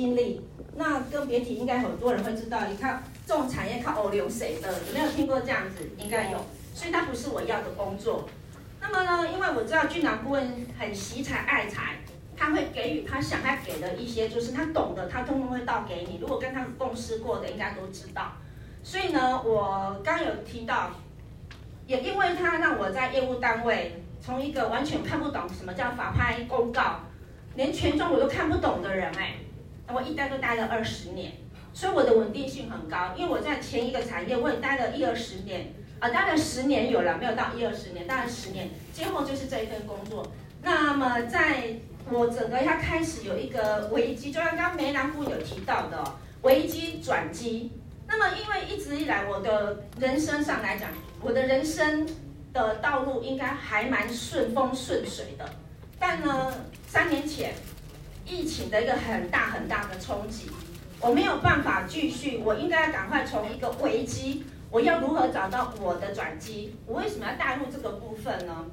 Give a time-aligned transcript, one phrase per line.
[0.00, 0.40] 经历，
[0.76, 5.90] 那更别提，应该很多人会知道，你看这种产业靠欧流谁的，有没有听过这样子？
[5.98, 6.38] 应该有，
[6.72, 8.26] 所以它不是我要的工作。
[8.80, 11.98] 那么呢，因为我知道俊朗顾问很惜才爱才，
[12.34, 16.16] 他会给予他想要给的一些，就是他懂的，他通通会倒给你。
[16.18, 18.32] 如果跟他们共事过的，应该都知道。
[18.82, 20.92] 所以呢，我刚有提到，
[21.86, 27.00] 也因为他让我在业务单位，从一个完全看不懂什么叫法拍公告，
[27.54, 29.34] 连权重我都看不懂的人，哎，
[29.94, 31.32] 我一待都待了二十年，
[31.72, 33.14] 所以我的稳定性很高。
[33.16, 35.72] 因为我在前一个产业，我也待了一二十年。
[36.00, 40.26] 啊，待了十年有了，没有到一二十年，待了十年，今后就是这一份工作。
[40.62, 41.74] 那么，在
[42.10, 46.02] 我整个要开始有一个危机，就像刚梅兰部有提到的
[46.40, 47.72] 危机转机。
[48.08, 50.88] 那么，因为一直以来我的人生上来讲，
[51.20, 52.08] 我的人生
[52.54, 55.46] 的道路应该还蛮顺风顺水的。
[55.98, 56.50] 但呢，
[56.86, 57.52] 三年前
[58.30, 60.48] 疫情的一个很大很大的冲击，
[61.00, 64.44] 我没有办法继续，我应该要赶快从一个危机。
[64.70, 66.76] 我要如何找到我的转机？
[66.86, 68.64] 我为什么要带入这个部分呢？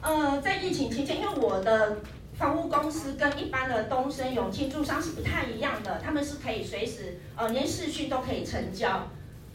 [0.00, 1.98] 呃，在疫情期间，因为我的
[2.32, 9.06] 房屋公司跟一般的东升、永庆住商是不太一样的，他们是可以随时呃连视讯都可以成交。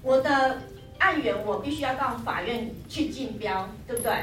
[0.03, 0.61] 我的
[0.99, 4.13] 案源我必须要到法院去竞标，对不对？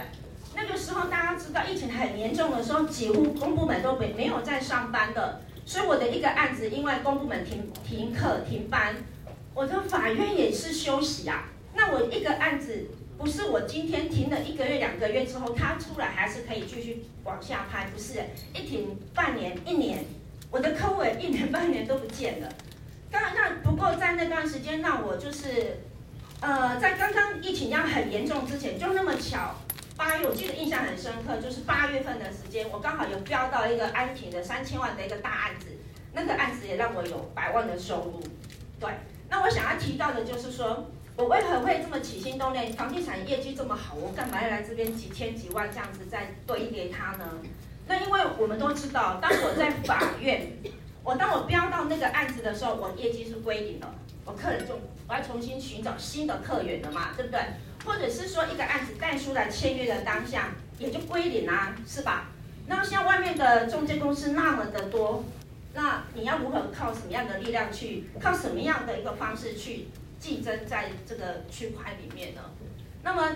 [0.66, 8.94] 那个时候大家知道疫情很严重的时候，几乎公部门都没没有在上班的，所以我的一个案子因为公部门停停课停班。
[9.54, 18.20] 我的法院也是休息啊，那我一个案子不是我今天停了一个月两个月之后，他出来还是可以继续往下拍，不是？
[18.52, 20.04] 一停半年一年，
[20.50, 22.48] 我的客户也一年半年都不见了。
[23.12, 25.78] 当然，那不过在那段时间，那我就是，
[26.40, 29.54] 呃，在刚刚疫情要很严重之前，就那么巧，
[29.96, 35.66] 八月我记得印象很深刻，就是八月份的时间，我刚好有标到一个安平的三千万的一个大案子，
[36.12, 38.20] 那个案子也让我有百万的收入，
[38.80, 38.90] 对。
[39.30, 42.72] 那我想要提到的就是说，我为何会这么起心动念？
[42.72, 47.24] 房地产业绩这么好，我干嘛要来这边几千几万这样子再堆叠它呢？
[47.86, 50.48] 那因为我们都知道，当我在法院，
[51.04, 53.94] 我当我标到那个案子的时候，我业绩是归零了，
[54.24, 54.74] 我客人就
[55.06, 57.40] 我要重新寻找新的客源了嘛，对不对？
[57.84, 62.30] 或者是说一个案子带出来签约的当下，也就归零啊，是吧？
[62.66, 65.24] 那像外面的中介公司那么的多。
[65.76, 69.88] 那你要如何靠什么样的力量去，靠什么样的一个方式去
[70.20, 72.40] 竞争在这个区块里面呢？
[73.02, 73.28] 那么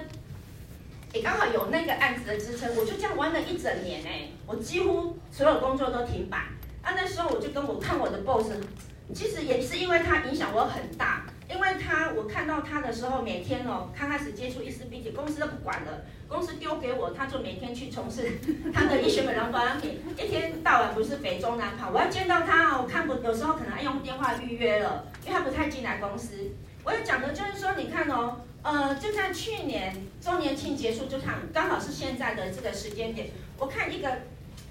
[1.12, 6.38] 也刚好有那个案子的支撑，我就这样玩了一整年哎，我几乎所有工作都停摆。
[6.80, 8.52] 啊，那时候我就跟我看我的 boss，
[9.12, 11.07] 其实也是因为他影响我很大。
[12.48, 18.38] 到他的时候，每天哦，刚开始接触一丝冰体，公司都不管了，公司丢给我，他就每天去从事
[18.72, 21.90] 他的医学美容保养品，一天到晚不是北中南跑。
[21.90, 26.50] 我要见到他哦，我看不，有时候可能要用电话预约了，因为他不太进来公司。
[26.82, 33.28] 我要讲的就是说，你看哦，呃，就在去年周年庆结束，就看刚好是现在的这个时间点，
[33.58, 34.10] 我看一个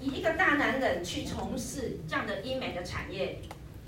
[0.00, 3.38] 以一个大男人去从事这样的医美的产业。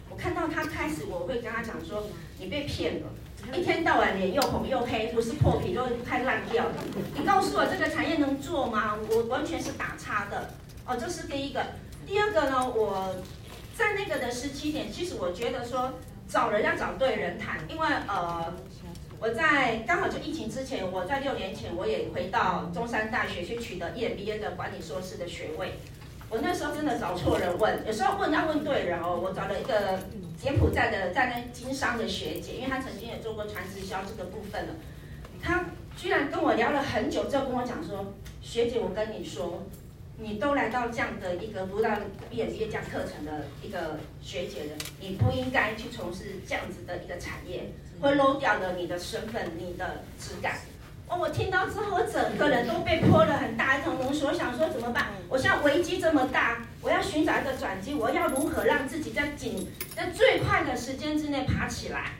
[0.08, 2.04] 我看到他开始，我会跟他讲说
[2.40, 3.06] ：“你被骗了，
[3.52, 6.74] 一天到晚脸又红又黑，不是破皮都快烂掉了。
[7.16, 8.96] 你告诉我这个产业能做吗？
[9.10, 10.50] 我完全是打叉的。
[10.86, 11.64] 哦，这是第一个。
[12.06, 13.16] 第二个呢，我
[13.76, 15.92] 在那个的时期点，其实我觉得说
[16.28, 18.54] 找人要找对人谈，因为呃，
[19.18, 25.74] 我在刚好就疫情之前，我在六年前我也回到中山大学去取得 EMBA 的管理硕士的学位。”
[26.30, 29.18] 我那时候真的找错人问，有时候问要问对人哦。
[29.20, 29.98] 我找了一个
[30.40, 34.74] 柬埔寨的在那经商的学姐，因为她曾经也做过传直销这个部分了。
[35.42, 35.64] 她
[35.96, 39.66] 居然跟我聊了很久，之后跟我讲说：“学姐，我跟你说，
[40.18, 41.90] 你都来到这样的一个读到
[42.30, 50.60] 毕业毕业讲课程的一个学姐了，你不应该去从事这样子的一个产业，会漏掉了你的身份、你的质感。”
[51.10, 54.28] 哦，我听到之后，我整个人都被泼了很大一桶冷水。
[54.28, 55.08] 我想说怎么办？
[55.28, 59.66] 我现在危机这么大，我要寻找一个转机，我要如何让自己在紧
[59.96, 62.12] 在最快的时间之内爬起来，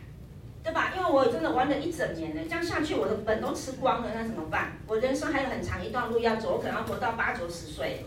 [0.65, 0.91] 对吧？
[0.97, 4.73] 因为我真的玩了一整年了，这样下去我的本都吃光了，那怎么办？
[4.89, 8.07] 我人生还有很长一段路要走，我可能要活到八九十岁。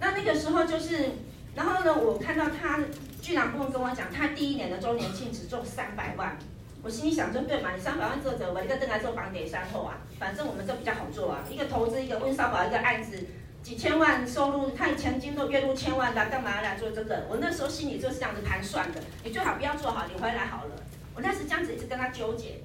[0.00, 1.10] 那那个时候就是，
[1.54, 2.80] 然后呢，我看到他
[3.22, 6.36] 居然跟我讲，他第一年的周年庆只中三百万。
[6.82, 13.26] 我心里想说，对嘛，你三百万做者，我一个正来做房地产后啊，反正我们这比较好做啊，一个投资，一个温少宝，一个案子，
[13.62, 17.26] 几千万收入，他曾经都月入千万的，干嘛来做这个？
[17.28, 20.70] 我那时候心里就是这样子盘算的，你最好不要做好，你回来好了。
[21.14, 22.60] 我那时这样子一直跟他纠结。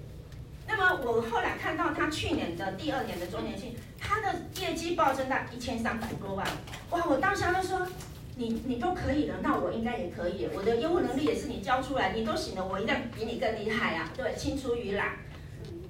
[0.68, 6.48] 那么我后来看到他去年的第二年的周年庆，他的业绩暴增到一千三百多万，
[6.92, 7.04] 哇！
[7.06, 7.86] 我当时就说，
[8.35, 10.47] 你你都可以了，那我应该也可以。
[10.53, 14.12] 我的业务能力也是你教出来，你都行了，我一定比你更厉害啊！
[14.15, 15.18] 对，青出于蓝。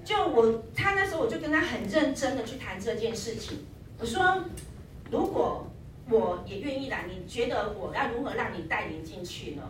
[0.04, 3.66] 就我他那时候我就跟他很认真的去谈这件事情。
[3.98, 4.44] 我说，
[5.10, 5.72] 如果
[6.10, 9.64] 我也愿意来，你觉得我要如何让你带领进去呢？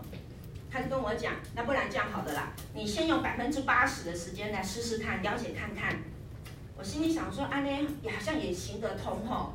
[0.71, 6.01] 他就跟我讲，那不然这样好的啦，你先用百分之八十的时间来试试看，了解看看。
[6.75, 9.53] 我心里想说，啊，呢好像也行得通吼。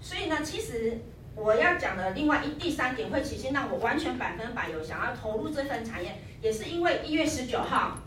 [0.00, 0.98] 所以呢，其实
[1.36, 7.98] 我要讲的另外一第三点会起心让我完全百分百有想要投入这份产业，也是因为一月十九号，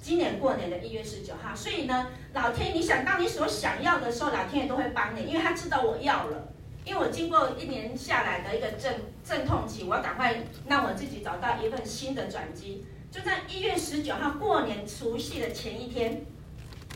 [0.00, 1.54] 今年过年的一月十九号。
[1.54, 6.48] 所以呢，老天，你想到你所想要的时候，老天爷都会帮你，因为他知道我要了。
[6.82, 10.34] 因为我经过一年下来的一个阵阵痛期，我要赶快
[10.66, 12.86] 让我自己找到一份新的转机。
[13.10, 16.24] 就在一月十九号过年除夕的前一天，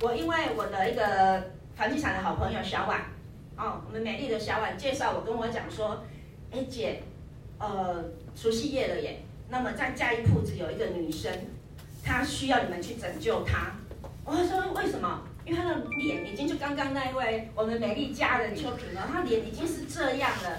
[0.00, 3.02] 我因为我的一个房地产的好朋友小婉，
[3.56, 6.02] 哦，我们美丽的小婉介绍我跟我讲说，
[6.50, 7.02] 哎姐，
[7.58, 8.04] 呃，
[8.34, 11.32] 除夕夜了耶，那么在嘉义铺子有一个女生，
[12.02, 13.72] 她需要你们去拯救她。
[14.24, 15.22] 我说为什么？
[15.44, 20.58] 因为她的脸已经就刚刚那一位我们美丽家人秋萍了，她脸已经是这样了。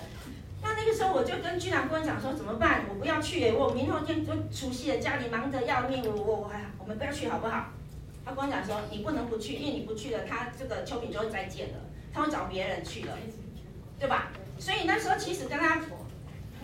[0.62, 2.86] 那那个时候我就跟居然跟我讲说怎么办？
[2.90, 7.72] 我不要去耶，我明后天就除夕了，家里忙得要命，我我我还我们不要去好不好？
[8.24, 11.80] 他跟我讲说你不能不去，因为你不去了，她这个秋萍就会再见了，
[12.16, 13.18] 他会找别人去了，
[14.00, 14.32] 对吧？
[14.58, 15.82] 所以那时候其实跟他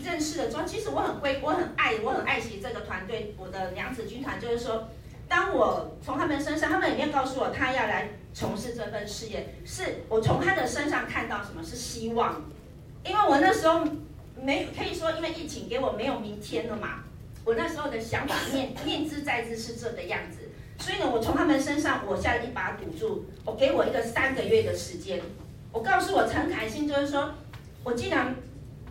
[0.02, 4.88] 认识的时候，其实我很归我很爱我很爱惜这个团队，我的娘子军团就是说。
[5.28, 12.42] 当我从他们身上，他们里面告诉我，他要来从事这份事业，是我从他的身上看到什么是希望，
[13.02, 13.82] 因为我那时候
[14.38, 17.04] 没可以说，因为疫情给我没有明天了嘛。
[17.46, 20.41] 我那时候的想法念念之在之是这个样子，
[20.82, 25.22] 所以呢，我从他们身上我下了一把赌注，我给我一个三个月的时间，
[25.70, 27.34] 我告诉我陈凯欣，就是说
[27.84, 28.34] 我既然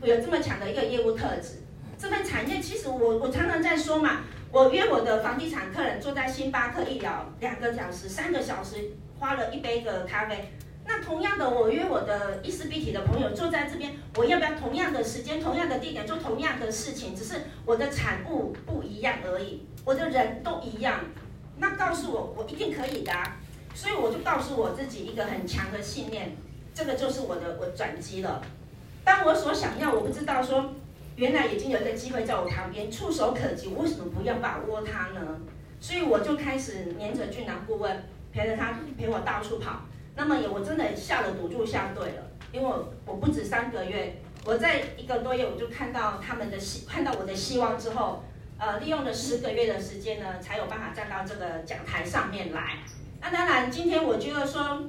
[0.01, 1.63] 有这么强的一个业务特质，
[1.97, 4.21] 这份产业其实我我常常在说嘛。
[4.53, 10.53] 我约我的房地产客人坐在星巴克一聊两个小时、三个小时，花了一杯的咖啡。
[10.85, 17.13] 那同样的，我约我的伊丝碧媞的朋友坐在这边，我要不要同样的时间、同样的地点做同样的事情？
[17.13, 17.35] 只是
[17.65, 20.99] 我的产物不一样而已，我的人都一样。
[21.62, 23.13] 那告诉我，我一定可以的。
[23.74, 26.36] 所以我就告诉我自己一个很强的信念，
[26.74, 28.42] 这个就是我的我转机了。
[29.06, 30.74] 当我所想要，我不知道说。
[31.18, 35.40] 原来已经有一个机会在我旁边，触手可及，为什么不要把握它呢？
[35.80, 39.81] 所以我就开始黏着俊男顾问，陪着他陪我到处跑。
[40.16, 42.24] 那么也我真的下了赌注下对了，
[42.54, 48.24] 因为我我不止三个月，我在一个多月我就看到他们的希，看到我的希望之后，
[48.62, 52.78] 呃，利用了十个月的时间呢，才有办法站到这个讲台上面来。
[53.19, 54.84] 那当然，今天我觉得说。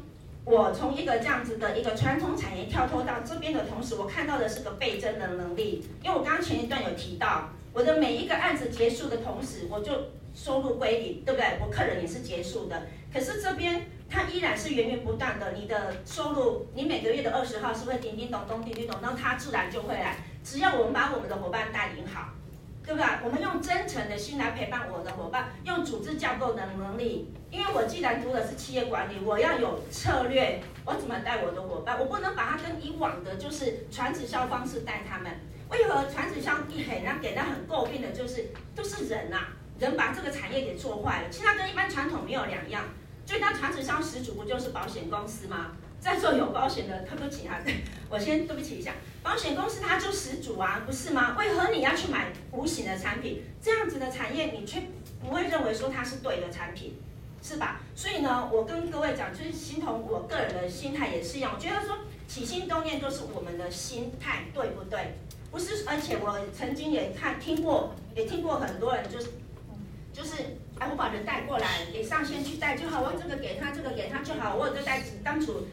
[0.44, 5.88] 我从一个这样子的一个传统产业跳脱到这边的同时，我看到的是个倍增的能力。
[6.02, 9.92] 因为我刚刚前一段有提到，我的每一个案子结束的同时，我就
[10.34, 11.46] 收入归零，对不对？
[11.60, 15.52] 我客人也是结束的，可是这边它依然是源源不断的。
[15.52, 20.16] 你的收入，你每个月的二十号是不是叮叮咚咚、叮叮咚咚，它自然就会来。
[20.42, 22.30] 只要我们把我们的伙伴带领好。
[22.84, 23.06] 对不对？
[23.24, 27.32] 我们用真诚的心来陪伴我的伙伴，用组织架构的能力。
[27.50, 31.98] 因为我既然读的是企业管理，我要有策略，我怎么带我的伙伴？
[32.00, 35.30] 我不能把它跟以往的就是传直销方式带他们。
[35.70, 41.28] 为何传直销一给人给人很诟病的就是都是人呐、人把这个产业给做坏了。
[41.30, 42.84] 其实它跟一般传统没有两样。
[43.24, 45.72] 最大传直销始祖不就是保险公司吗？
[46.02, 47.60] 在座有保险的，对不起啊，
[48.10, 48.92] 我先对不起一下，
[49.22, 51.36] 保险公司它就始祖啊，不是吗？
[51.38, 53.40] 为何你要去买无形的产品？
[53.62, 54.82] 这样子的产业，你却
[55.20, 56.98] 不会认为说它是对的产品，
[57.40, 57.80] 是吧？
[57.94, 65.14] 所以呢，我跟各位讲，就是心同我个人的心态也是一样，我觉得说起心动念就是我们的心态，对不对？
[65.52, 69.28] 不是，而且我曾经也看听过，也听过很多人就是，
[70.12, 70.34] 就是
[70.80, 75.64] 哎，我把人带过来给上线去带就好，我这个给他，这个给他就好，我就带当初。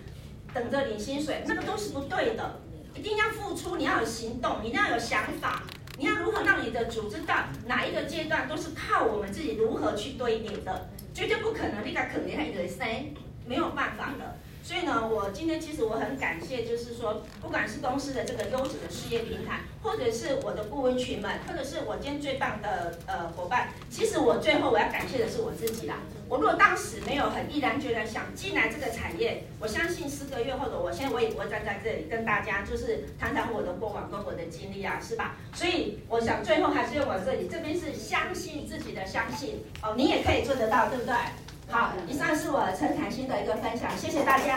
[0.53, 2.60] 等着领薪水，那个都是不对的。
[2.96, 5.63] 一定要付出，你要有行动，你要有想法，
[5.98, 13.13] 你要如何让你的组织到哪一个阶段，都是靠我们自己如何去堆叠的，绝对不可能你敢肯定一个谁
[13.46, 14.38] 没有办法的。
[14.62, 25.96] 所以呢，我今天其实我很感谢，就是说，不管是公司的这个优质的事业平台，或者是我的顾问群们，或者是我今天最棒的呃伙伴，其实我最后我要感谢的是我自己啦。
[26.28, 35.38] 我如果当时没有很毅然决然想进来这个产业，我相信四个月后的我现在我也不会站在这里跟大家就是谈谈我的过往跟我的经历啊，是吧？
[35.54, 41.16] 所以我想最后还是用我这里，这边是相信自己的相信哦，你也可以做得到，对不对？
[41.71, 44.55] 好，以上是我陈凯欣的一个分享，谢谢大家。